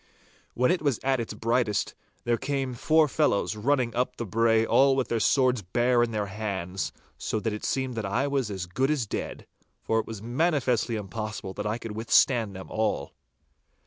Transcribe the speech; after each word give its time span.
When 0.55 0.71
it 0.71 0.81
was 0.81 0.99
at 1.03 1.19
its 1.19 1.35
brightest, 1.35 1.93
there 2.23 2.39
came 2.39 2.73
four 2.73 3.07
fellows 3.07 3.55
running 3.55 3.93
up 3.95 4.15
the 4.15 4.25
brae 4.25 4.65
all 4.65 4.95
with 4.95 5.09
their 5.09 5.19
swords 5.19 5.61
bare 5.61 6.01
in 6.01 6.09
their 6.09 6.25
hands, 6.25 6.91
so 7.19 7.39
that 7.39 7.53
it 7.53 7.63
seemed 7.63 7.93
that 7.93 8.03
I 8.07 8.25
was 8.25 8.49
as 8.49 8.65
good 8.65 8.89
as 8.89 9.05
dead, 9.05 9.45
for 9.83 9.99
it 9.99 10.07
was 10.07 10.19
manifestly 10.19 10.95
impossible 10.95 11.53
that 11.53 11.67
I 11.67 11.77
could 11.77 11.91
withstand 11.95 12.55
them 12.55 12.65
all. 12.71 13.13